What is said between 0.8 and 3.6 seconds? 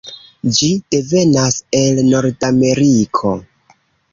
devenas el nordameriko.